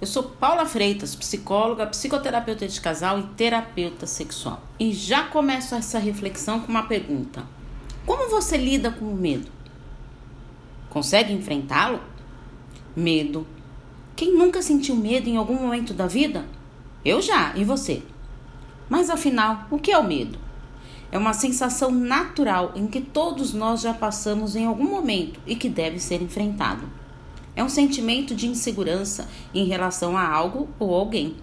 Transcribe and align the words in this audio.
Eu 0.00 0.06
sou 0.06 0.22
Paula 0.22 0.64
Freitas, 0.64 1.14
psicóloga, 1.14 1.86
psicoterapeuta 1.86 2.66
de 2.66 2.80
casal 2.80 3.18
e 3.18 3.22
terapeuta 3.36 4.06
sexual. 4.06 4.62
E 4.78 4.94
já 4.94 5.24
começo 5.24 5.74
essa 5.74 5.98
reflexão 5.98 6.60
com 6.60 6.68
uma 6.68 6.84
pergunta: 6.84 7.44
Como 8.06 8.30
você 8.30 8.56
lida 8.56 8.90
com 8.90 9.04
o 9.04 9.14
medo? 9.14 9.52
Consegue 10.88 11.34
enfrentá-lo? 11.34 12.00
Medo. 12.96 13.46
Quem 14.16 14.34
nunca 14.34 14.62
sentiu 14.62 14.96
medo 14.96 15.28
em 15.28 15.36
algum 15.36 15.54
momento 15.54 15.92
da 15.92 16.06
vida? 16.06 16.46
Eu 17.04 17.20
já, 17.20 17.54
e 17.54 17.62
você? 17.62 18.02
Mas 18.88 19.10
afinal, 19.10 19.66
o 19.70 19.78
que 19.78 19.92
é 19.92 19.98
o 19.98 20.04
medo? 20.04 20.38
É 21.12 21.18
uma 21.18 21.34
sensação 21.34 21.90
natural 21.90 22.72
em 22.74 22.86
que 22.86 23.02
todos 23.02 23.52
nós 23.52 23.82
já 23.82 23.92
passamos 23.92 24.56
em 24.56 24.64
algum 24.64 24.88
momento 24.88 25.38
e 25.46 25.54
que 25.54 25.68
deve 25.68 25.98
ser 25.98 26.22
enfrentado. 26.22 26.88
É 27.60 27.62
um 27.62 27.68
sentimento 27.68 28.34
de 28.34 28.48
insegurança 28.48 29.28
em 29.52 29.66
relação 29.66 30.16
a 30.16 30.26
algo 30.26 30.66
ou 30.78 30.94
alguém. 30.94 31.36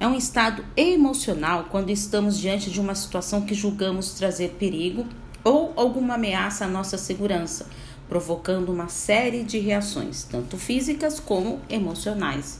É 0.00 0.08
um 0.08 0.16
estado 0.16 0.64
emocional 0.76 1.66
quando 1.70 1.90
estamos 1.90 2.36
diante 2.36 2.68
de 2.68 2.80
uma 2.80 2.96
situação 2.96 3.42
que 3.42 3.54
julgamos 3.54 4.14
trazer 4.14 4.56
perigo 4.58 5.06
ou 5.44 5.72
alguma 5.76 6.14
ameaça 6.14 6.64
à 6.64 6.68
nossa 6.68 6.98
segurança, 6.98 7.68
provocando 8.08 8.72
uma 8.72 8.88
série 8.88 9.44
de 9.44 9.60
reações, 9.60 10.24
tanto 10.24 10.56
físicas 10.56 11.20
como 11.20 11.60
emocionais. 11.70 12.58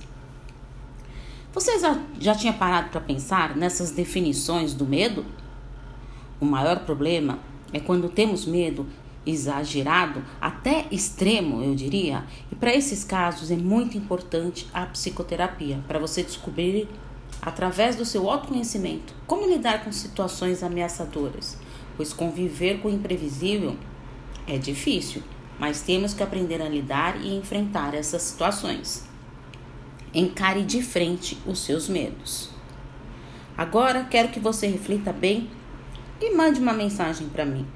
Você 1.53 1.81
já, 1.81 2.01
já 2.21 2.37
tinha 2.37 2.53
parado 2.53 2.91
para 2.91 3.01
pensar 3.01 3.57
nessas 3.57 3.91
definições 3.91 4.75
do 4.75 4.87
medo? 4.87 5.27
O 6.41 6.45
maior 6.45 6.85
problema 6.85 7.41
é 7.73 7.81
quando 7.81 8.09
temos 8.09 8.47
medo 8.47 8.87
exagerado, 9.25 10.23
até 10.41 10.87
extremo, 10.91 11.63
eu 11.63 11.75
diria. 11.75 12.25
E 12.51 12.55
para 12.55 12.75
esses 12.75 13.05
casos 13.05 13.51
é 13.51 13.57
muito 13.57 13.97
importante 13.97 14.69
a 14.73 14.87
psicoterapia, 14.87 15.81
para 15.87 15.99
você 15.99 16.23
descobrir 16.23 16.89
através 17.41 17.97
do 17.97 18.05
seu 18.05 18.31
autoconhecimento 18.31 19.15
como 19.27 19.49
lidar 19.49 19.85
com 19.85 19.91
situações 19.91 20.63
ameaçadoras, 20.63 21.59
pois 21.97 22.13
conviver 22.13 22.81
com 22.81 22.89
o 22.89 22.93
imprevisível 22.93 23.77
é 24.47 24.59
difícil, 24.59 25.23
mas 25.59 25.83
temos 25.83 26.15
que 26.15 26.23
aprender 26.23 26.61
a 26.61 26.69
lidar 26.69 27.21
e 27.21 27.35
enfrentar 27.35 27.95
essas 27.95 28.23
situações. 28.23 29.05
Encare 30.15 30.63
de 30.63 30.83
frente 30.83 31.39
os 31.47 31.61
seus 31.61 31.89
medos. 31.89 32.51
Agora 33.57 34.05
quero 34.11 34.29
que 34.29 34.41
você 34.41 34.67
reflita 34.67 35.13
bem 35.13 35.49
e 36.21 36.35
mande 36.35 36.61
uma 36.61 36.73
mensagem 36.73 37.29
para 37.29 37.45
mim. 37.45 37.67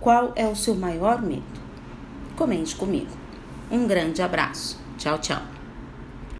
Qual 0.00 0.32
é 0.36 0.46
o 0.46 0.54
seu 0.54 0.74
maior 0.74 1.22
medo? 1.22 1.42
Comente 2.36 2.76
comigo. 2.76 3.10
Um 3.70 3.86
grande 3.86 4.22
abraço. 4.22 4.78
Tchau, 4.98 5.18
tchau. 5.18 5.55